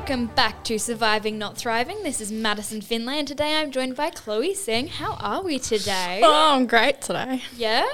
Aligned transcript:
Welcome 0.00 0.26
back 0.34 0.64
to 0.64 0.78
Surviving 0.78 1.36
Not 1.38 1.58
Thriving. 1.58 2.02
This 2.02 2.22
is 2.22 2.32
Madison 2.32 2.80
Finlay, 2.80 3.18
and 3.18 3.28
today 3.28 3.56
I'm 3.60 3.70
joined 3.70 3.96
by 3.96 4.08
Chloe 4.08 4.54
Singh. 4.54 4.88
How 4.88 5.12
are 5.20 5.42
we 5.42 5.58
today? 5.58 6.22
Oh, 6.24 6.54
I'm 6.56 6.66
great 6.66 7.02
today. 7.02 7.42
Yeah? 7.54 7.86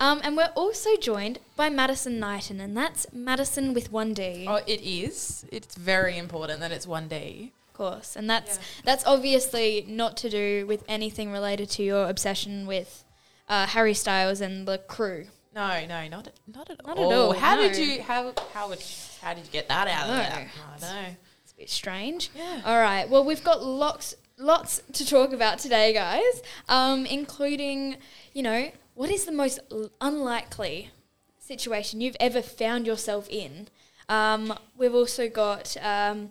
Um, 0.00 0.20
and 0.24 0.36
we're 0.36 0.50
also 0.56 0.96
joined 0.96 1.38
by 1.56 1.70
Madison 1.70 2.18
Knighton, 2.18 2.60
and 2.60 2.76
that's 2.76 3.06
Madison 3.12 3.74
with 3.74 3.92
one 3.92 4.12
D. 4.12 4.44
Oh, 4.48 4.56
it 4.66 4.80
is. 4.82 5.46
It's 5.52 5.76
very 5.76 6.18
important 6.18 6.58
that 6.60 6.72
it's 6.72 6.86
one 6.86 7.06
D. 7.06 7.52
Of 7.68 7.74
course. 7.74 8.16
And 8.16 8.28
that's 8.28 8.56
Yeah. 8.56 8.62
that's 8.84 9.06
obviously 9.06 9.84
not 9.88 10.16
to 10.18 10.28
do 10.28 10.66
with 10.66 10.82
anything 10.88 11.30
related 11.30 11.70
to 11.70 11.84
your 11.84 12.08
obsession 12.10 12.66
with 12.66 13.04
uh, 13.48 13.68
Harry 13.68 13.94
Styles 13.94 14.40
and 14.40 14.66
the 14.66 14.78
crew. 14.78 15.28
No, 15.54 15.86
no, 15.86 16.08
not 16.08 16.28
not 16.52 16.70
at 16.70 16.84
Not 16.84 16.98
at 16.98 17.04
all. 17.04 17.12
all, 17.12 17.32
How 17.34 17.54
no. 17.54 17.62
did 17.68 17.76
you 17.78 18.02
how 18.02 18.32
how 18.52 18.68
would 18.68 18.82
how 19.22 19.32
did 19.32 19.44
you 19.46 19.52
get 19.52 19.68
that 19.68 19.86
out 19.86 20.04
of 20.04 20.10
No. 20.10 20.16
there? 20.16 20.50
I 20.76 20.78
don't 20.80 20.80
know. 21.04 21.16
It's 21.52 21.58
a 21.58 21.60
bit 21.62 21.70
strange. 21.70 22.30
Yeah. 22.34 22.62
All 22.64 22.78
right. 22.78 23.08
Well, 23.08 23.24
we've 23.24 23.44
got 23.44 23.62
lots 23.62 24.14
lots 24.38 24.82
to 24.92 25.06
talk 25.06 25.32
about 25.32 25.58
today, 25.58 25.92
guys. 25.92 26.42
Um, 26.68 27.06
including, 27.06 27.96
you 28.32 28.42
know, 28.42 28.70
what 28.94 29.10
is 29.10 29.24
the 29.24 29.32
most 29.32 29.60
l- 29.70 29.90
unlikely 30.00 30.90
situation 31.38 32.00
you've 32.00 32.16
ever 32.20 32.42
found 32.42 32.86
yourself 32.86 33.28
in? 33.28 33.68
Um, 34.08 34.54
we've 34.76 34.94
also 34.94 35.28
got 35.28 35.76
um, 35.80 36.30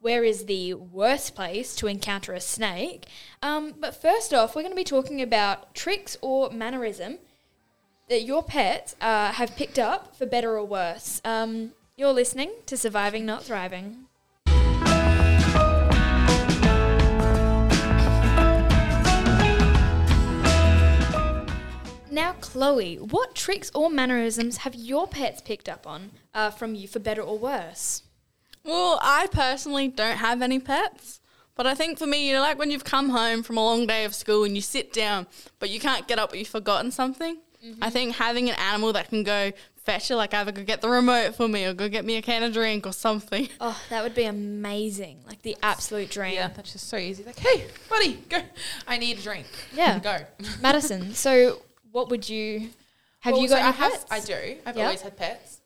where 0.00 0.24
is 0.24 0.44
the 0.46 0.74
worst 0.74 1.34
place 1.34 1.74
to 1.76 1.86
encounter 1.86 2.32
a 2.32 2.40
snake? 2.40 3.06
Um, 3.42 3.74
but 3.78 4.00
first 4.00 4.34
off, 4.34 4.54
we're 4.54 4.62
going 4.62 4.72
to 4.72 4.76
be 4.76 4.84
talking 4.84 5.22
about 5.22 5.74
tricks 5.74 6.16
or 6.20 6.50
mannerism 6.50 7.18
that 8.08 8.22
your 8.22 8.42
pets 8.42 8.94
uh, 9.00 9.32
have 9.32 9.56
picked 9.56 9.78
up 9.78 10.16
for 10.16 10.26
better 10.26 10.56
or 10.56 10.64
worse. 10.64 11.20
Um, 11.24 11.72
you're 11.96 12.12
listening 12.12 12.50
to 12.66 12.76
Surviving 12.76 13.24
Not 13.26 13.42
Thriving. 13.42 14.05
Now, 22.16 22.32
Chloe, 22.40 22.96
what 22.96 23.34
tricks 23.34 23.70
or 23.74 23.90
mannerisms 23.90 24.56
have 24.58 24.74
your 24.74 25.06
pets 25.06 25.42
picked 25.42 25.68
up 25.68 25.86
on 25.86 26.12
uh, 26.32 26.48
from 26.48 26.74
you 26.74 26.88
for 26.88 26.98
better 26.98 27.20
or 27.20 27.38
worse? 27.38 28.04
Well, 28.64 28.98
I 29.02 29.26
personally 29.30 29.88
don't 29.88 30.16
have 30.16 30.40
any 30.40 30.58
pets, 30.58 31.20
but 31.56 31.66
I 31.66 31.74
think 31.74 31.98
for 31.98 32.06
me, 32.06 32.26
you 32.26 32.32
know, 32.32 32.40
like 32.40 32.58
when 32.58 32.70
you've 32.70 32.84
come 32.84 33.10
home 33.10 33.42
from 33.42 33.58
a 33.58 33.62
long 33.62 33.86
day 33.86 34.06
of 34.06 34.14
school 34.14 34.44
and 34.44 34.56
you 34.56 34.62
sit 34.62 34.94
down, 34.94 35.26
but 35.58 35.68
you 35.68 35.78
can't 35.78 36.08
get 36.08 36.18
up, 36.18 36.30
but 36.30 36.38
you've 36.38 36.48
forgotten 36.48 36.90
something. 36.90 37.36
I 37.82 37.90
think 37.90 38.16
having 38.16 38.48
an 38.48 38.56
animal 38.56 38.92
that 38.94 39.08
can 39.10 39.22
go 39.22 39.52
fetch 39.76 40.10
it, 40.10 40.16
like 40.16 40.32
either 40.32 40.52
go 40.52 40.62
get 40.62 40.80
the 40.80 40.88
remote 40.88 41.34
for 41.34 41.48
me 41.48 41.64
or 41.64 41.74
go 41.74 41.88
get 41.88 42.04
me 42.04 42.16
a 42.16 42.22
can 42.22 42.42
of 42.42 42.52
drink 42.52 42.86
or 42.86 42.92
something. 42.92 43.48
Oh, 43.60 43.80
that 43.90 44.02
would 44.02 44.14
be 44.14 44.24
amazing. 44.24 45.18
Like 45.26 45.42
the 45.42 45.56
absolute 45.62 46.10
dream. 46.10 46.34
Yeah, 46.34 46.48
that's 46.48 46.72
just 46.72 46.88
so 46.88 46.96
easy. 46.96 47.24
Like, 47.24 47.38
hey, 47.38 47.66
buddy, 47.90 48.14
go. 48.28 48.38
I 48.86 48.98
need 48.98 49.18
a 49.18 49.22
drink. 49.22 49.46
Yeah. 49.74 49.98
go. 50.02 50.18
Madison, 50.62 51.14
so 51.14 51.62
what 51.96 52.10
would 52.10 52.28
you 52.28 52.68
have 53.20 53.32
Well, 53.32 53.42
you 53.42 53.48
got 53.48 53.58
so 53.60 53.62
I 53.68 53.70
have, 53.70 53.92
pets? 53.92 54.06
I 54.10 54.20
do. 54.20 54.56
I've 54.66 54.76
Yeah. 54.76 54.84
always 54.84 55.00
had 55.00 55.16
pets. 55.16 55.60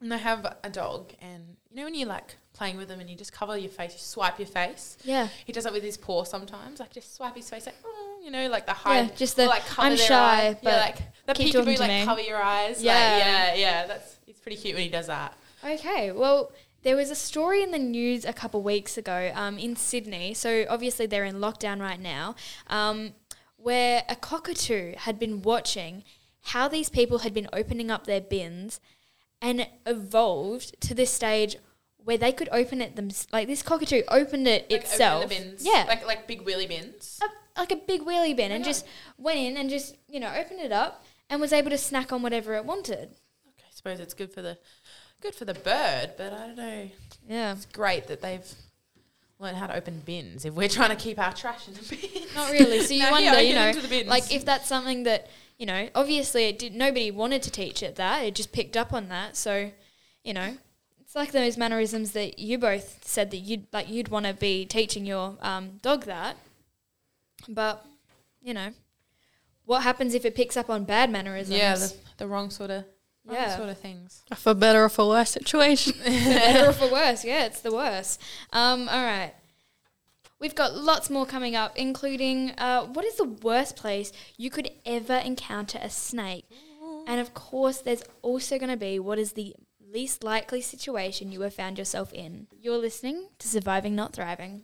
And 0.00 0.14
I 0.14 0.16
have 0.16 0.40
a 0.64 0.70
dog, 0.70 1.12
and 1.20 1.56
you 1.68 1.76
know 1.76 1.84
when 1.84 1.94
you 1.94 2.06
like 2.06 2.36
playing 2.54 2.76
with 2.78 2.88
him 2.88 3.00
and 3.00 3.10
you 3.10 3.16
just 3.16 3.32
cover 3.32 3.54
your 3.58 3.68
face, 3.70 3.92
you 3.92 3.98
swipe 3.98 4.38
your 4.38 4.46
face. 4.46 4.96
Yeah. 5.04 5.28
He 5.44 5.52
does 5.52 5.64
that 5.64 5.72
with 5.74 5.82
his 5.82 5.96
paw 5.98 6.24
sometimes, 6.24 6.80
like 6.80 6.92
just 6.92 7.14
swipe 7.16 7.34
his 7.36 7.50
face, 7.50 7.66
like 7.66 7.74
oh, 7.84 8.20
you 8.24 8.30
know, 8.30 8.48
like 8.48 8.64
the 8.66 8.76
Yeah, 8.86 9.08
just 9.16 9.36
the, 9.36 9.46
like 9.46 9.62
I'm 9.78 9.96
shy, 9.96 10.56
but 10.62 10.70
yeah, 10.72 10.80
like 10.86 10.98
the 11.26 11.34
keep 11.34 11.54
peekaboo, 11.54 11.78
like 11.80 11.88
me. 11.90 12.04
cover 12.04 12.20
your 12.22 12.40
eyes. 12.42 12.82
Yeah. 12.82 12.94
Yeah, 12.94 13.18
yeah, 13.18 13.54
yeah. 13.54 13.86
That's 13.86 14.16
it's 14.28 14.40
pretty 14.40 14.56
cute 14.56 14.74
when 14.74 14.84
he 14.84 14.88
does 14.90 15.08
that. 15.08 15.34
Okay, 15.62 16.12
well, 16.12 16.52
there 16.82 16.96
was 16.96 17.10
a 17.10 17.14
story 17.14 17.62
in 17.62 17.72
the 17.72 17.78
news 17.78 18.24
a 18.24 18.32
couple 18.32 18.62
weeks 18.62 18.96
ago 18.96 19.32
um, 19.34 19.58
in 19.58 19.76
Sydney. 19.76 20.32
So 20.32 20.64
obviously 20.70 21.04
they're 21.06 21.24
in 21.26 21.36
lockdown 21.36 21.78
right 21.80 22.00
now, 22.00 22.36
um, 22.68 23.12
where 23.62 24.04
a 24.08 24.16
cockatoo 24.16 24.94
had 24.96 25.18
been 25.18 25.42
watching 25.42 26.04
how 26.42 26.68
these 26.68 26.88
people 26.88 27.18
had 27.18 27.34
been 27.34 27.48
opening 27.52 27.90
up 27.90 28.06
their 28.06 28.20
bins, 28.20 28.80
and 29.42 29.66
evolved 29.86 30.80
to 30.80 30.94
this 30.94 31.10
stage 31.10 31.56
where 32.02 32.16
they 32.18 32.32
could 32.32 32.48
open 32.50 32.80
it 32.80 32.96
them 32.96 33.10
like 33.32 33.46
this 33.46 33.62
cockatoo 33.62 34.02
opened 34.08 34.48
it 34.48 34.70
Like, 34.70 34.80
itself. 34.82 35.28
bins, 35.28 35.64
Yeah, 35.64 35.84
like 35.86 36.06
like 36.06 36.26
big 36.26 36.44
wheelie 36.44 36.68
bins. 36.68 37.20
a, 37.22 37.60
like 37.60 37.72
a 37.72 37.76
big 37.76 38.02
wheelie 38.02 38.34
bin, 38.36 38.52
and 38.52 38.64
God. 38.64 38.70
just 38.70 38.86
went 39.18 39.38
in 39.38 39.56
and 39.58 39.68
just 39.70 39.96
you 40.08 40.18
know 40.20 40.32
opened 40.34 40.60
it 40.60 40.72
up 40.72 41.04
and 41.28 41.40
was 41.40 41.52
able 41.52 41.70
to 41.70 41.78
snack 41.78 42.12
on 42.12 42.22
whatever 42.22 42.54
it 42.54 42.64
wanted. 42.64 43.10
Okay, 43.48 43.66
I 43.66 43.72
suppose 43.74 44.00
it's 44.00 44.14
good 44.14 44.32
for 44.32 44.40
the 44.42 44.58
good 45.20 45.34
for 45.34 45.44
the 45.44 45.54
bird, 45.54 46.14
but 46.16 46.32
I 46.32 46.46
don't 46.46 46.56
know. 46.56 46.90
Yeah. 47.28 47.52
It's 47.52 47.66
great 47.66 48.06
that 48.08 48.22
they've 48.22 48.50
learned 49.40 49.56
how 49.56 49.66
to 49.66 49.74
open 49.74 50.02
bins. 50.04 50.44
If 50.44 50.54
we're 50.54 50.68
trying 50.68 50.90
to 50.90 50.96
keep 50.96 51.18
our 51.18 51.32
trash 51.32 51.66
in 51.66 51.74
the 51.74 51.80
bin, 51.80 52.22
Not 52.34 52.52
really. 52.52 52.80
So 52.82 52.94
you 52.94 53.04
wonder, 53.10 53.40
you 53.40 53.54
know, 53.54 53.68
into 53.68 53.80
the 53.80 53.88
bins. 53.88 54.08
like 54.08 54.32
if 54.32 54.44
that's 54.44 54.68
something 54.68 55.04
that 55.04 55.28
you 55.60 55.66
know, 55.66 55.90
obviously 55.94 56.44
it 56.44 56.58
did. 56.58 56.74
Nobody 56.74 57.10
wanted 57.10 57.42
to 57.42 57.50
teach 57.50 57.82
it 57.82 57.96
that. 57.96 58.24
It 58.24 58.34
just 58.34 58.50
picked 58.50 58.78
up 58.78 58.94
on 58.94 59.10
that. 59.10 59.36
So, 59.36 59.70
you 60.24 60.32
know, 60.32 60.56
it's 61.02 61.14
like 61.14 61.32
those 61.32 61.58
mannerisms 61.58 62.12
that 62.12 62.38
you 62.38 62.56
both 62.56 63.06
said 63.06 63.30
that 63.30 63.36
you'd 63.36 63.66
like 63.70 63.90
you'd 63.90 64.08
want 64.08 64.24
to 64.24 64.32
be 64.32 64.64
teaching 64.64 65.04
your 65.04 65.36
um, 65.42 65.78
dog 65.82 66.06
that. 66.06 66.38
But, 67.46 67.84
you 68.40 68.54
know, 68.54 68.70
what 69.66 69.82
happens 69.82 70.14
if 70.14 70.24
it 70.24 70.34
picks 70.34 70.56
up 70.56 70.70
on 70.70 70.84
bad 70.84 71.10
mannerisms? 71.10 71.58
yeah, 71.58 71.74
the, 71.74 71.94
the 72.16 72.26
wrong 72.26 72.48
sort 72.48 72.70
of 72.70 72.86
Yeah. 73.28 73.56
sort 73.56 73.68
of 73.68 73.78
things. 73.78 74.22
For 74.34 74.54
better 74.54 74.84
or 74.84 74.88
for 74.88 75.08
worse 75.08 75.30
situation. 75.30 75.92
for 76.02 76.10
better 76.10 76.68
or 76.70 76.72
for 76.72 76.90
worse. 76.92 77.24
Yeah, 77.24 77.46
it's 77.46 77.60
the 77.60 77.72
worst. 77.72 78.20
Um, 78.52 78.88
all 78.88 79.02
right. 79.02 79.34
We've 80.40 80.54
got 80.54 80.74
lots 80.74 81.10
more 81.10 81.26
coming 81.26 81.54
up, 81.54 81.76
including 81.76 82.52
uh, 82.52 82.86
what 82.86 83.04
is 83.04 83.16
the 83.16 83.24
worst 83.24 83.76
place 83.76 84.10
you 84.38 84.48
could 84.50 84.70
ever 84.86 85.16
encounter 85.16 85.78
a 85.82 85.90
snake? 85.90 86.46
And 87.06 87.20
of 87.20 87.34
course, 87.34 87.78
there's 87.78 88.02
also 88.22 88.58
going 88.58 88.70
to 88.70 88.76
be 88.76 88.98
what 88.98 89.18
is 89.18 89.32
the 89.32 89.54
least 89.92 90.22
likely 90.24 90.60
situation 90.60 91.32
you 91.32 91.42
have 91.42 91.54
found 91.54 91.76
yourself 91.76 92.12
in. 92.12 92.46
You're 92.58 92.78
listening 92.78 93.28
to 93.38 93.48
Surviving 93.48 93.94
Not 93.94 94.12
Thriving. 94.14 94.62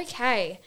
Okay. 0.00 0.60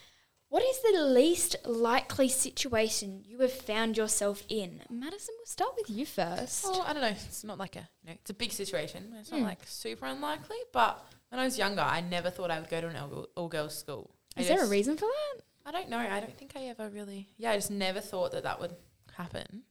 What 0.50 0.62
is 0.64 0.80
the 0.84 1.02
least 1.04 1.56
likely 1.66 2.28
situation 2.30 3.24
you 3.26 3.40
have 3.40 3.52
found 3.52 3.98
yourself 3.98 4.44
in? 4.50 4.82
Madison, 4.90 5.34
we'll 5.40 5.48
start 5.48 5.72
with 5.76 5.90
you 5.90 6.06
first. 6.06 6.64
Well, 6.64 6.84
I 6.86 6.94
don't 6.94 7.02
know. 7.02 7.08
It's 7.08 7.44
not 7.44 7.58
like 7.58 7.76
a 7.76 7.90
you 8.04 8.10
know, 8.10 8.14
it's 8.14 8.30
a 8.30 8.36
big 8.36 8.52
situation. 8.52 9.14
It's 9.20 9.32
not 9.32 9.40
Hmm. 9.40 9.46
like 9.48 9.62
super 9.66 10.06
unlikely. 10.06 10.58
But 10.72 11.04
when 11.30 11.40
I 11.40 11.46
was 11.46 11.58
younger, 11.58 11.82
I 11.82 12.02
never 12.02 12.30
thought 12.30 12.52
I 12.52 12.60
would 12.60 12.70
go 12.70 12.82
to 12.82 12.88
an 12.88 12.96
all, 12.96 13.28
all 13.36 13.48
girls 13.48 13.76
school. 13.76 14.12
I 14.38 14.42
Is 14.42 14.48
there 14.48 14.64
a 14.64 14.68
reason 14.68 14.96
for 14.96 15.06
that? 15.06 15.44
I 15.66 15.72
don't 15.72 15.90
know. 15.90 15.98
I 15.98 16.20
don't 16.20 16.38
think 16.38 16.54
I 16.56 16.66
ever 16.66 16.88
really. 16.90 17.30
Yeah, 17.38 17.52
I 17.52 17.56
just 17.56 17.72
never 17.72 18.00
thought 18.00 18.32
that 18.34 18.44
that 18.44 18.60
would 18.60 18.76
happen. 19.18 19.64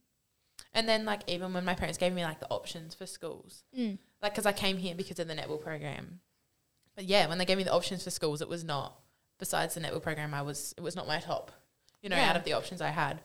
And 0.73 0.89
then, 0.89 1.05
like, 1.05 1.21
even 1.27 1.53
when 1.53 1.63
my 1.63 1.75
parents 1.75 1.97
gave 1.97 2.13
me 2.13 2.23
like 2.25 2.39
the 2.41 2.49
options 2.49 2.93
for 2.95 3.05
schools, 3.05 3.63
Mm. 3.77 3.99
like, 4.21 4.33
because 4.33 4.45
I 4.47 4.51
came 4.53 4.77
here 4.77 4.95
because 4.95 5.19
of 5.19 5.27
the 5.27 5.35
netball 5.35 5.61
program. 5.61 6.19
But 6.95 7.05
yeah, 7.05 7.27
when 7.27 7.37
they 7.37 7.45
gave 7.45 7.57
me 7.57 7.63
the 7.63 7.71
options 7.73 8.03
for 8.03 8.09
schools, 8.09 8.41
it 8.41 8.49
was 8.49 8.63
not. 8.63 8.99
Besides 9.39 9.73
the 9.75 9.81
netball 9.81 10.01
program, 10.01 10.33
I 10.33 10.41
was 10.41 10.73
it 10.77 10.81
was 10.81 10.95
not 10.95 11.07
my 11.07 11.19
top. 11.19 11.51
You 12.01 12.09
know, 12.09 12.15
Yeah. 12.17 12.29
out 12.29 12.35
of 12.35 12.43
the 12.43 12.53
options 12.53 12.81
I 12.81 12.89
had. 12.89 13.21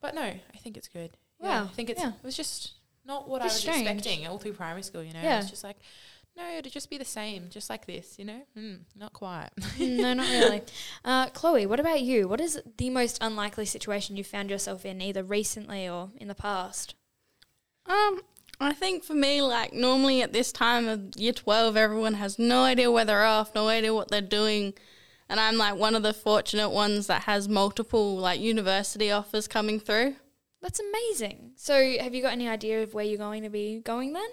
But 0.00 0.14
no, 0.14 0.22
I 0.22 0.58
think 0.58 0.76
it's 0.76 0.88
good. 0.88 1.16
Yeah, 1.40 1.62
Wow, 1.62 1.64
I 1.64 1.74
think 1.74 1.90
it's 1.90 2.00
yeah. 2.00 2.10
it 2.10 2.24
was 2.24 2.36
just 2.36 2.72
not 3.04 3.28
what 3.28 3.42
Just 3.42 3.66
I 3.66 3.70
was 3.70 3.76
strange. 3.78 3.88
expecting 3.98 4.26
all 4.26 4.38
through 4.38 4.52
primary 4.52 4.82
school. 4.82 5.02
You 5.02 5.12
know, 5.14 5.22
Yeah. 5.22 5.40
it's 5.40 5.50
just 5.50 5.64
like. 5.64 5.76
No, 6.36 6.48
it'd 6.56 6.72
just 6.72 6.88
be 6.88 6.98
the 6.98 7.04
same, 7.04 7.48
just 7.50 7.68
like 7.68 7.84
this, 7.86 8.16
you 8.16 8.24
know? 8.24 8.42
Mm, 8.56 8.82
not 8.94 9.12
quite. 9.12 9.48
No, 9.80 10.14
not 10.14 10.28
really. 10.28 10.62
Uh, 11.04 11.26
Chloe, 11.30 11.66
what 11.66 11.80
about 11.80 12.00
you? 12.02 12.28
What 12.28 12.40
is 12.40 12.60
the 12.76 12.90
most 12.90 13.18
unlikely 13.20 13.64
situation 13.64 14.16
you 14.16 14.22
found 14.22 14.48
yourself 14.48 14.86
in, 14.86 15.02
either 15.02 15.24
recently 15.24 15.88
or 15.88 16.10
in 16.16 16.28
the 16.28 16.36
past? 16.36 16.94
Um, 17.86 18.20
I 18.60 18.72
think 18.72 19.02
for 19.02 19.14
me, 19.14 19.42
like 19.42 19.72
normally 19.72 20.22
at 20.22 20.32
this 20.32 20.52
time 20.52 20.86
of 20.86 21.16
year 21.16 21.32
12, 21.32 21.76
everyone 21.76 22.14
has 22.14 22.38
no 22.38 22.62
idea 22.62 22.88
where 22.92 23.04
they're 23.04 23.24
off, 23.24 23.52
no 23.52 23.66
idea 23.66 23.92
what 23.92 24.08
they're 24.08 24.20
doing. 24.20 24.74
And 25.28 25.38
I'm 25.38 25.56
like 25.56 25.76
one 25.76 25.94
of 25.94 26.02
the 26.02 26.14
fortunate 26.14 26.70
ones 26.70 27.06
that 27.06 27.22
has 27.22 27.48
multiple 27.48 28.16
like 28.16 28.40
university 28.40 29.10
offers 29.10 29.46
coming 29.46 29.78
through. 29.78 30.16
That's 30.60 30.80
amazing. 30.80 31.52
So, 31.56 31.74
have 32.00 32.14
you 32.14 32.22
got 32.22 32.32
any 32.32 32.48
idea 32.48 32.82
of 32.82 32.94
where 32.94 33.04
you're 33.04 33.18
going 33.18 33.44
to 33.44 33.50
be 33.50 33.80
going 33.80 34.12
then? 34.12 34.28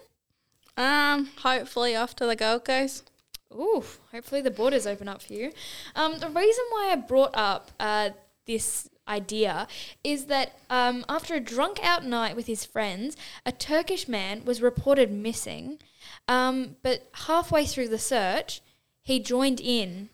Um, 0.78 1.30
hopefully 1.38 1.96
off 1.96 2.16
to 2.18 2.26
the 2.26 2.36
Gold 2.36 2.66
Coast. 2.66 3.12
Ooh, 3.54 3.84
hopefully 4.12 4.42
the 4.42 4.52
borders 4.52 4.88
open 4.88 5.08
up 5.08 5.22
for 5.22 5.34
you. 5.34 5.52
Um, 5.96 6.18
the 6.20 6.30
reason 6.30 6.66
why 6.72 6.90
I 6.92 6.96
brought 6.96 7.36
up 7.36 7.72
uh, 7.80 8.10
this 8.46 8.90
idea 9.08 9.68
is 10.04 10.26
that 10.26 10.58
um, 10.70 11.06
after 11.08 11.36
a 11.36 11.40
drunk 11.40 11.80
out 11.84 12.04
night 12.04 12.36
with 12.36 12.48
his 12.48 12.66
friends, 12.66 13.16
a 13.46 13.52
Turkish 13.52 14.08
man 14.08 14.44
was 14.46 14.62
reported 14.62 15.12
missing. 15.12 15.80
Um, 16.28 16.76
but 16.82 17.08
halfway 17.14 17.66
through 17.66 17.90
the 17.90 18.00
search, 18.00 18.62
he 19.02 19.20
joined 19.20 19.62
in 19.62 20.10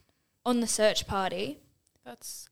on 0.45 0.59
the 0.59 0.67
search 0.67 1.07
party. 1.07 1.59
That's 2.05 2.49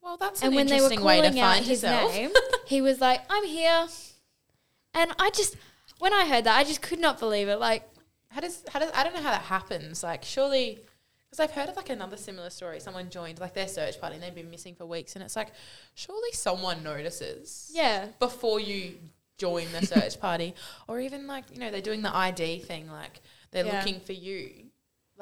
Well, 0.00 0.16
that's 0.16 0.42
and 0.42 0.50
an 0.52 0.56
when 0.56 0.66
they 0.66 0.80
were 0.80 0.90
calling 0.90 1.38
out 1.38 1.58
his 1.58 1.82
yourself. 1.82 2.12
name, 2.12 2.30
he 2.66 2.80
was 2.82 3.00
like, 3.00 3.20
"I'm 3.30 3.44
here," 3.46 3.86
and 4.94 5.12
I 5.18 5.30
just, 5.30 5.56
when 5.98 6.12
I 6.12 6.26
heard 6.26 6.44
that, 6.44 6.56
I 6.56 6.64
just 6.64 6.82
could 6.82 6.98
not 6.98 7.18
believe 7.18 7.48
it. 7.48 7.56
Like, 7.56 7.88
How 8.28 8.40
does 8.40 8.64
how 8.68 8.78
does 8.80 8.90
I 8.94 9.04
don't 9.04 9.14
know 9.14 9.22
how 9.22 9.30
that 9.30 9.42
happens. 9.42 10.02
Like 10.02 10.24
surely, 10.24 10.78
because 11.30 11.38
I've 11.40 11.50
heard 11.52 11.68
of 11.68 11.76
like 11.76 11.90
another 11.90 12.16
similar 12.16 12.50
story. 12.50 12.80
Someone 12.80 13.08
joined 13.10 13.38
like 13.40 13.54
their 13.54 13.68
search 13.68 14.00
party 14.00 14.14
and 14.16 14.22
they've 14.24 14.34
been 14.34 14.50
missing 14.50 14.74
for 14.74 14.86
weeks, 14.86 15.14
and 15.14 15.22
it's 15.24 15.36
like 15.36 15.52
surely 15.94 16.32
someone 16.32 16.82
notices 16.82 17.70
yeah, 17.74 18.06
before 18.18 18.58
you 18.58 18.94
join 19.38 19.70
the 19.72 19.86
search 19.86 20.18
party, 20.26 20.54
or 20.88 20.98
even 20.98 21.26
like 21.26 21.44
you 21.52 21.58
know 21.60 21.70
they're 21.70 21.80
doing 21.80 22.02
the 22.02 22.14
ID 22.14 22.60
thing, 22.60 22.90
like 22.90 23.20
they're 23.52 23.66
Yeah. 23.66 23.78
looking 23.78 24.00
for 24.00 24.12
you. 24.14 24.50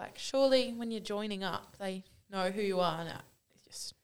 Like 0.01 0.19
surely 0.19 0.73
when 0.75 0.91
you're 0.91 1.03
joining 1.03 1.45
up, 1.45 1.77
they 1.79 2.05
know 2.33 2.51
who 2.51 2.63
you 2.63 2.81
are. 2.81 3.05
No, 3.05 3.17
it's 3.55 3.67
just 3.67 3.95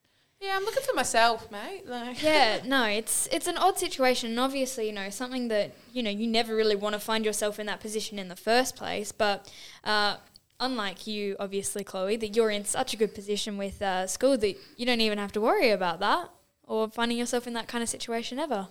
yeah, 0.42 0.54
I'm 0.54 0.64
looking 0.64 0.82
for 0.82 0.94
myself, 0.94 1.50
mate. 1.50 1.84
Like 1.86 2.22
yeah, 2.22 2.60
no, 2.66 2.84
it's 2.84 3.26
it's 3.32 3.46
an 3.46 3.56
odd 3.56 3.78
situation, 3.78 4.30
and 4.30 4.40
obviously, 4.40 4.88
you 4.88 4.92
know, 4.92 5.08
something 5.08 5.48
that 5.48 5.72
you 5.94 6.02
know 6.02 6.10
you 6.10 6.26
never 6.26 6.54
really 6.54 6.76
want 6.76 6.92
to 6.92 6.98
find 6.98 7.24
yourself 7.24 7.58
in 7.58 7.64
that 7.66 7.80
position 7.80 8.18
in 8.18 8.28
the 8.28 8.36
first 8.36 8.76
place. 8.76 9.10
But 9.10 9.50
uh, 9.84 10.16
unlike 10.60 11.06
you, 11.06 11.34
obviously, 11.40 11.82
Chloe, 11.82 12.16
that 12.16 12.36
you're 12.36 12.50
in 12.50 12.66
such 12.66 12.92
a 12.92 12.98
good 12.98 13.14
position 13.14 13.56
with 13.56 13.80
uh, 13.80 14.06
school 14.06 14.36
that 14.36 14.54
you 14.76 14.84
don't 14.84 15.00
even 15.00 15.16
have 15.16 15.32
to 15.32 15.40
worry 15.40 15.70
about 15.70 16.00
that 16.00 16.28
or 16.64 16.90
finding 16.90 17.16
yourself 17.16 17.46
in 17.46 17.54
that 17.54 17.68
kind 17.68 17.82
of 17.82 17.88
situation 17.88 18.38
ever. 18.38 18.68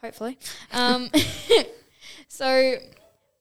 Hopefully, 0.00 0.38
um, 0.72 1.08
so 2.28 2.74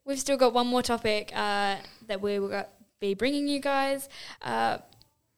we've 0.05 0.19
still 0.19 0.37
got 0.37 0.53
one 0.53 0.67
more 0.67 0.83
topic 0.83 1.31
uh, 1.35 1.77
that 2.07 2.21
we 2.21 2.39
will 2.39 2.65
be 2.99 3.13
bringing 3.13 3.47
you 3.47 3.59
guys. 3.59 4.09
Uh, 4.41 4.79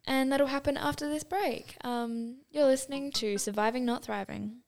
and 0.05 0.31
that'll 0.31 0.47
happen 0.47 0.77
after 0.77 1.09
this 1.09 1.23
break. 1.23 1.75
Um, 1.83 2.37
you're 2.49 2.65
listening 2.65 3.11
to 3.13 3.37
Surviving 3.37 3.85
Not 3.85 4.05
Thriving. 4.05 4.61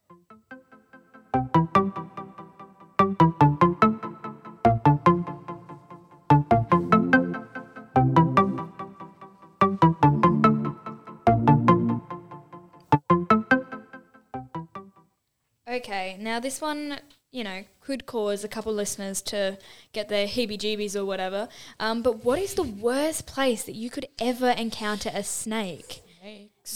Okay, 15.69 16.17
now 16.19 16.39
this 16.39 16.59
one, 16.59 16.99
you 17.31 17.43
know, 17.43 17.63
could 17.81 18.05
cause 18.05 18.43
a 18.43 18.47
couple 18.47 18.73
listeners 18.73 19.21
to 19.21 19.57
get 19.93 20.09
their 20.09 20.27
heebie 20.27 20.57
jeebies 20.57 20.95
or 20.95 21.05
whatever. 21.05 21.47
Um, 21.79 22.01
but 22.01 22.23
what 22.23 22.39
is 22.39 22.55
the 22.55 22.63
worst 22.63 23.27
place 23.27 23.63
that 23.63 23.75
you 23.75 23.89
could 23.89 24.07
ever 24.19 24.49
encounter 24.49 25.11
a 25.13 25.23
snake? 25.23 26.01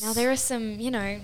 Now 0.02 0.14
there 0.14 0.32
are 0.32 0.36
some, 0.36 0.80
you 0.80 0.92
know, 0.92 1.20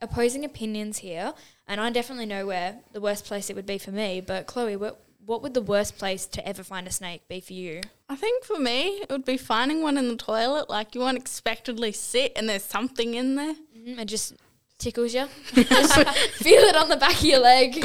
opposing 0.00 0.44
opinions 0.44 0.98
here, 0.98 1.34
and 1.66 1.80
I 1.80 1.90
definitely 1.90 2.26
know 2.26 2.46
where 2.46 2.78
the 2.92 3.00
worst 3.00 3.24
place 3.24 3.50
it 3.50 3.56
would 3.56 3.66
be 3.66 3.78
for 3.78 3.90
me. 3.90 4.20
But 4.20 4.46
Chloe, 4.46 4.76
what 4.76 5.00
what 5.26 5.42
would 5.42 5.52
the 5.52 5.60
worst 5.60 5.98
place 5.98 6.24
to 6.26 6.48
ever 6.48 6.62
find 6.62 6.86
a 6.86 6.90
snake 6.90 7.28
be 7.28 7.40
for 7.40 7.52
you? 7.52 7.82
I 8.08 8.16
think 8.16 8.44
for 8.44 8.58
me, 8.58 9.00
it 9.02 9.10
would 9.10 9.26
be 9.26 9.36
finding 9.36 9.82
one 9.82 9.98
in 9.98 10.08
the 10.08 10.16
toilet. 10.16 10.70
Like 10.70 10.94
you 10.94 11.02
unexpectedly 11.02 11.92
sit 11.92 12.32
and 12.34 12.48
there's 12.48 12.64
something 12.64 13.14
in 13.14 13.34
there. 13.34 13.54
Mm, 13.76 13.98
it 13.98 14.06
just 14.06 14.34
tickles 14.78 15.12
you. 15.12 15.26
feel 15.52 16.62
it 16.62 16.76
on 16.76 16.88
the 16.88 16.96
back 16.96 17.16
of 17.16 17.24
your 17.24 17.40
leg. 17.40 17.84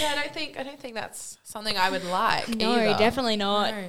Yeah, 0.00 0.12
I 0.12 0.22
don't 0.22 0.32
think 0.34 0.58
I 0.58 0.62
don't 0.62 0.78
think 0.78 0.94
that's 0.94 1.38
something 1.42 1.76
I 1.76 1.90
would 1.90 2.04
like. 2.04 2.48
No, 2.48 2.72
either. 2.72 2.98
definitely 2.98 3.36
not. 3.36 3.74
No. 3.74 3.84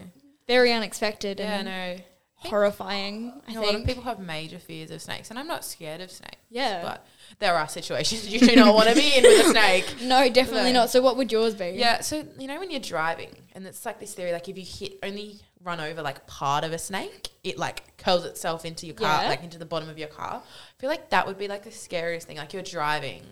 Very 0.48 0.74
unexpected 0.74 1.40
Yeah, 1.40 1.58
and 1.60 1.66
no. 1.68 2.04
horrifying. 2.36 3.32
I 3.48 3.54
know, 3.54 3.64
a 3.64 3.66
lot 3.66 3.76
of 3.76 3.86
people 3.86 4.04
have 4.04 4.20
major 4.20 4.60
fears 4.60 4.92
of 4.92 5.02
snakes, 5.02 5.30
and 5.30 5.40
I'm 5.40 5.48
not 5.48 5.64
scared 5.64 6.02
of 6.02 6.12
snakes. 6.12 6.38
Yeah. 6.50 6.82
But 6.84 7.06
there 7.40 7.56
are 7.56 7.68
situations 7.68 8.28
you 8.34 8.40
do 8.40 8.56
not 8.56 8.74
want 8.74 8.90
to 8.90 8.96
be 8.96 9.16
in 9.16 9.24
with 9.24 9.46
a 9.48 9.50
snake. 9.52 9.86
no, 10.02 10.28
definitely 10.30 10.74
No. 10.74 10.82
not. 10.82 10.90
So 10.90 11.02
what 11.02 11.16
would 11.18 11.32
yours 11.32 11.54
be? 11.56 11.70
Yeah, 11.76 12.02
so 12.02 12.26
you 12.38 12.48
know 12.48 12.60
when 12.60 12.72
you're 12.72 12.80
driving, 12.80 13.30
and 13.54 13.66
it's 13.66 13.86
like 13.86 14.00
this 14.00 14.14
theory, 14.14 14.32
like 14.34 14.50
if 14.50 14.58
you 14.58 14.66
hit 14.66 14.98
only 15.04 15.40
run 15.64 15.80
over 15.80 16.02
like 16.02 16.26
part 16.28 16.64
of 16.64 16.74
a 16.74 16.78
snake, 16.78 17.30
it 17.44 17.58
like 17.58 17.98
curls 17.98 18.26
itself 18.26 18.66
into 18.66 18.86
your 18.86 18.96
car, 18.96 19.24
Yeah. 19.24 19.30
like 19.30 19.44
into 19.44 19.58
the 19.58 19.66
bottom 19.66 19.90
of 19.90 19.98
your 19.98 20.08
car. 20.08 20.42
I 20.44 20.82
feel 20.82 20.90
like 20.90 21.10
that 21.12 21.26
would 21.28 21.38
be 21.38 21.48
like 21.48 21.64
the 21.64 21.72
scariest 21.72 22.28
thing. 22.28 22.38
Like 22.38 22.54
you're 22.54 22.62
driving, 22.64 23.24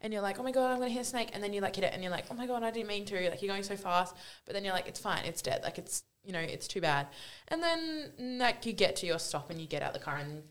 and 0.00 0.12
you're 0.12 0.22
like, 0.22 0.38
oh 0.38 0.42
my 0.42 0.52
god, 0.52 0.70
I'm 0.72 0.78
gonna 0.78 0.90
hit 0.90 1.00
a 1.02 1.04
snake, 1.04 1.30
and 1.32 1.42
then 1.42 1.52
you 1.52 1.60
like 1.60 1.76
hit 1.76 1.84
it, 1.84 1.92
and 1.94 2.02
you're 2.02 2.12
like, 2.12 2.24
oh 2.30 2.34
my 2.34 2.46
god, 2.46 2.62
I 2.62 2.70
didn't 2.70 2.88
mean 2.88 3.04
to. 3.06 3.30
Like 3.30 3.40
you're 3.42 3.52
going 3.52 3.62
so 3.62 3.76
fast, 3.76 4.14
but 4.44 4.54
then 4.54 4.64
you're 4.64 4.74
like, 4.74 4.88
it's 4.88 5.00
fine, 5.00 5.24
it's 5.24 5.42
dead. 5.42 5.60
Like 5.62 5.78
it's 5.78 6.02
you 6.24 6.32
know, 6.32 6.40
it's 6.40 6.66
too 6.66 6.80
bad. 6.80 7.06
And 7.48 7.62
then 7.62 8.38
like 8.38 8.66
you 8.66 8.72
get 8.72 8.96
to 8.96 9.06
your 9.06 9.18
stop, 9.18 9.50
and 9.50 9.60
you 9.60 9.66
get 9.66 9.82
out 9.82 9.92
the 9.92 10.00
car, 10.00 10.16
and 10.16 10.42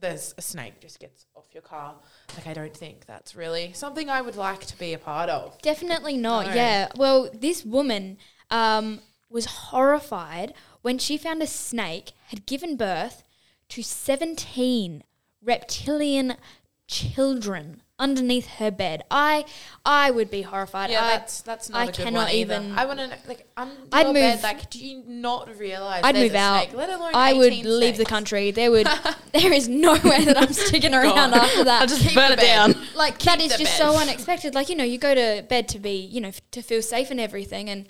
there's 0.00 0.34
a 0.38 0.42
snake 0.42 0.80
just 0.80 0.98
gets 0.98 1.26
off 1.36 1.44
your 1.52 1.62
car. 1.62 1.94
Like 2.34 2.46
I 2.46 2.54
don't 2.54 2.74
think 2.74 3.04
that's 3.04 3.36
really 3.36 3.72
something 3.74 4.08
I 4.08 4.22
would 4.22 4.36
like 4.36 4.64
to 4.66 4.78
be 4.78 4.94
a 4.94 4.98
part 4.98 5.28
of. 5.28 5.60
Definitely 5.60 6.16
not. 6.16 6.46
No. 6.46 6.54
Yeah. 6.54 6.88
Well, 6.96 7.28
this 7.34 7.66
woman 7.66 8.16
um, 8.50 9.00
was 9.28 9.44
horrified 9.44 10.54
when 10.82 10.98
she 10.98 11.16
found 11.16 11.42
a 11.42 11.46
snake 11.46 12.12
had 12.28 12.46
given 12.46 12.76
birth 12.76 13.24
to 13.70 13.82
17 13.82 15.02
reptilian 15.42 16.34
children 16.86 17.82
underneath 17.98 18.46
her 18.58 18.70
bed. 18.70 19.04
I 19.10 19.44
I 19.84 20.10
would 20.10 20.30
be 20.30 20.42
horrified. 20.42 20.90
Yeah, 20.90 21.04
I, 21.04 21.08
that's 21.10 21.40
that's 21.42 21.68
not 21.68 21.78
I 21.80 21.84
a 21.84 21.86
good 21.86 21.94
cannot 21.96 22.24
one 22.26 22.28
either. 22.34 22.54
even- 22.54 22.78
I 22.78 22.84
want 22.86 22.98
to 22.98 23.08
like 23.28 23.46
under 23.56 23.74
I'd 23.92 24.06
your 24.06 24.14
bed. 24.14 24.34
move- 24.36 24.42
Like, 24.42 24.70
do 24.70 24.78
you 24.84 25.04
not 25.06 25.56
realize 25.58 26.00
I'd 26.02 26.14
move 26.16 26.34
a 26.34 26.38
out. 26.38 26.62
snake, 26.64 26.76
let 26.76 26.88
alone 26.88 27.10
I 27.14 27.32
would 27.34 27.52
18 27.52 27.78
leave 27.80 27.96
the 27.98 28.04
country. 28.06 28.50
There 28.50 28.70
would 28.70 28.88
there 29.32 29.52
is 29.52 29.68
no 29.68 29.92
way 29.92 30.24
that 30.24 30.36
I'm 30.36 30.52
sticking 30.52 30.94
around 30.94 31.14
Gone. 31.14 31.34
after 31.34 31.64
that. 31.64 31.82
I 31.82 31.86
just 31.86 32.02
Keep 32.02 32.14
burn 32.14 32.32
it 32.32 32.38
bed. 32.38 32.46
down. 32.74 32.74
like 32.96 33.18
that 33.20 33.40
is 33.40 33.52
the 33.52 33.58
just 33.58 33.78
bed. 33.78 33.86
so 33.86 33.96
unexpected. 34.00 34.54
Like 34.54 34.68
you 34.68 34.76
know, 34.76 34.84
you 34.84 34.98
go 34.98 35.14
to 35.14 35.44
bed 35.48 35.68
to 35.68 35.78
be, 35.78 35.92
you 35.96 36.20
know, 36.20 36.28
f- 36.28 36.40
to 36.52 36.62
feel 36.62 36.82
safe 36.82 37.10
and 37.10 37.20
everything, 37.20 37.68
and 37.70 37.86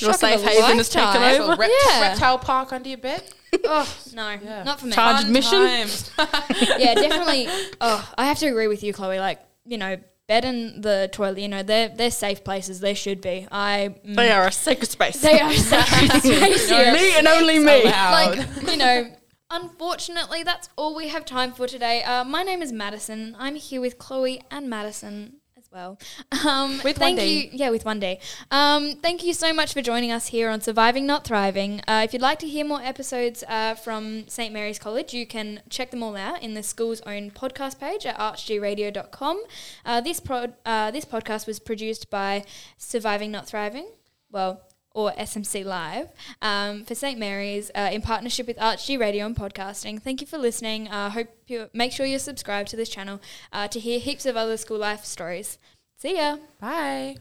Your 0.00 0.12
shock 0.12 0.22
of 0.22 0.40
safe 0.40 0.46
a 0.46 0.50
haven 0.62 0.78
is 0.80 0.88
taken 0.88 1.22
over. 1.22 1.56
Rept- 1.56 1.72
Yeah. 1.86 2.00
reptile 2.08 2.38
park 2.38 2.72
under 2.72 2.88
your 2.88 2.98
bed. 2.98 3.22
Oh 3.64 3.96
no, 4.14 4.30
Yeah. 4.42 4.64
not 4.64 4.80
for 4.80 4.86
me. 4.86 4.92
Charge 4.92 5.16
Fun 5.18 5.26
admission? 5.26 5.60
yeah, 6.78 6.94
definitely. 6.94 7.48
Oh, 7.80 8.12
I 8.18 8.26
have 8.26 8.38
to 8.40 8.46
agree 8.48 8.66
with 8.68 8.82
you, 8.82 8.92
Chloe. 8.92 9.18
Like 9.18 9.40
you 9.64 9.78
know, 9.78 9.96
bed 10.26 10.44
and 10.44 10.82
the 10.82 11.08
toilet. 11.12 11.38
You 11.38 11.48
know, 11.48 11.62
they're 11.62 11.88
they're 11.88 12.10
safe 12.10 12.44
places. 12.44 12.80
They 12.80 12.92
should 12.94 13.20
be. 13.22 13.46
I. 13.50 13.94
mm, 14.06 14.14
They 14.16 14.30
are 14.30 14.46
a 14.48 14.52
sacred 14.52 14.90
space. 14.90 15.20
They 15.22 15.40
are 15.40 15.50
a 15.50 15.54
sacred 15.56 16.10
space 16.22 16.68
here. 16.68 16.92
me 16.92 17.16
and 17.16 17.26
only 17.26 17.58
me. 17.58 17.82
allowed. 17.84 18.36
like 18.36 18.70
you 18.70 18.76
know 18.76 19.10
unfortunately 19.50 20.42
that's 20.42 20.68
all 20.76 20.94
we 20.94 21.06
have 21.08 21.24
time 21.24 21.52
for 21.52 21.66
today 21.68 22.02
uh, 22.02 22.24
my 22.24 22.42
name 22.42 22.60
is 22.60 22.72
madison 22.72 23.36
i'm 23.38 23.54
here 23.54 23.80
with 23.80 23.96
chloe 23.96 24.42
and 24.50 24.68
madison 24.68 25.34
as 25.36 25.45
well. 25.76 25.98
Um, 26.46 26.80
With 26.84 26.98
thank 26.98 27.18
1D. 27.18 27.28
you 27.28 27.50
yeah 27.52 27.70
with 27.70 27.84
one 27.84 27.98
day. 27.98 28.20
Um, 28.50 28.82
thank 29.02 29.24
you 29.24 29.34
so 29.34 29.52
much 29.52 29.72
for 29.72 29.82
joining 29.82 30.12
us 30.12 30.28
here 30.28 30.48
on 30.48 30.60
surviving 30.60 31.06
not 31.06 31.24
thriving. 31.24 31.80
Uh, 31.88 32.02
if 32.04 32.12
you'd 32.12 32.22
like 32.22 32.38
to 32.40 32.46
hear 32.46 32.64
more 32.64 32.80
episodes 32.80 33.42
uh, 33.48 33.74
from 33.74 34.28
st 34.28 34.52
mary's 34.52 34.78
college 34.78 35.12
you 35.12 35.26
can 35.26 35.60
check 35.68 35.90
them 35.90 36.02
all 36.02 36.16
out 36.16 36.42
in 36.42 36.54
the 36.54 36.62
school's 36.62 37.00
own 37.02 37.30
podcast 37.30 37.80
page 37.80 38.06
at 38.06 38.16
archgradio.com 38.18 39.42
uh, 39.84 40.00
this, 40.00 40.20
prod, 40.20 40.54
uh, 40.64 40.90
this 40.90 41.04
podcast 41.04 41.46
was 41.46 41.58
produced 41.58 42.10
by 42.10 42.44
surviving 42.78 43.30
not 43.30 43.46
thriving. 43.46 43.88
Well 44.30 44.65
or 44.96 45.12
SMC 45.12 45.64
Live 45.64 46.08
um, 46.40 46.82
for 46.84 46.94
St 46.94 47.18
Mary's 47.18 47.70
uh, 47.74 47.90
in 47.92 48.00
partnership 48.00 48.46
with 48.46 48.56
ArchG 48.56 48.98
Radio 48.98 49.26
and 49.26 49.36
Podcasting. 49.36 50.02
Thank 50.02 50.22
you 50.22 50.26
for 50.26 50.38
listening. 50.38 50.88
I 50.88 51.06
uh, 51.06 51.10
hope 51.10 51.28
you 51.46 51.68
make 51.74 51.92
sure 51.92 52.06
you're 52.06 52.18
subscribed 52.18 52.70
to 52.70 52.76
this 52.76 52.88
channel 52.88 53.20
uh, 53.52 53.68
to 53.68 53.78
hear 53.78 54.00
heaps 54.00 54.24
of 54.24 54.36
other 54.36 54.56
school 54.56 54.78
life 54.78 55.04
stories. 55.04 55.58
See 55.98 56.16
ya. 56.16 56.38
Bye. 56.60 57.16